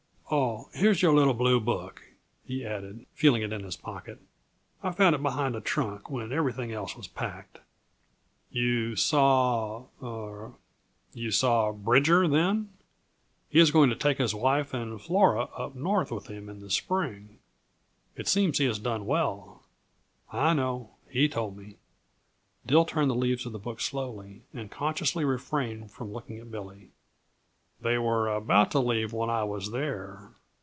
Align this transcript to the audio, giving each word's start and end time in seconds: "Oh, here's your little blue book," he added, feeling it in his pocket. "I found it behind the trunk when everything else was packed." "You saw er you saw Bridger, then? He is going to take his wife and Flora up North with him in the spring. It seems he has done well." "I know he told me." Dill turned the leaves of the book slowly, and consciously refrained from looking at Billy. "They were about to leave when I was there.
"Oh, 0.33 0.69
here's 0.73 1.01
your 1.01 1.13
little 1.13 1.33
blue 1.33 1.59
book," 1.59 2.03
he 2.45 2.65
added, 2.65 3.05
feeling 3.13 3.41
it 3.41 3.51
in 3.51 3.65
his 3.65 3.75
pocket. 3.75 4.21
"I 4.81 4.91
found 4.91 5.13
it 5.13 5.21
behind 5.21 5.55
the 5.55 5.59
trunk 5.59 6.09
when 6.09 6.31
everything 6.31 6.71
else 6.71 6.95
was 6.95 7.09
packed." 7.09 7.59
"You 8.49 8.95
saw 8.95 9.87
er 10.01 10.53
you 11.13 11.31
saw 11.31 11.73
Bridger, 11.73 12.29
then? 12.29 12.69
He 13.49 13.59
is 13.59 13.71
going 13.71 13.89
to 13.89 13.95
take 13.97 14.19
his 14.19 14.33
wife 14.33 14.73
and 14.73 15.01
Flora 15.01 15.47
up 15.57 15.75
North 15.75 16.11
with 16.11 16.27
him 16.27 16.47
in 16.47 16.61
the 16.61 16.69
spring. 16.69 17.39
It 18.15 18.29
seems 18.29 18.57
he 18.57 18.65
has 18.67 18.79
done 18.79 19.05
well." 19.05 19.63
"I 20.31 20.53
know 20.53 20.91
he 21.09 21.27
told 21.27 21.57
me." 21.57 21.75
Dill 22.65 22.85
turned 22.85 23.09
the 23.11 23.15
leaves 23.15 23.45
of 23.45 23.51
the 23.51 23.59
book 23.59 23.81
slowly, 23.81 24.43
and 24.53 24.71
consciously 24.71 25.25
refrained 25.25 25.91
from 25.91 26.13
looking 26.13 26.37
at 26.39 26.49
Billy. 26.49 26.91
"They 27.83 27.97
were 27.97 28.27
about 28.29 28.69
to 28.71 28.79
leave 28.79 29.11
when 29.11 29.31
I 29.31 29.43
was 29.43 29.71
there. 29.71 30.33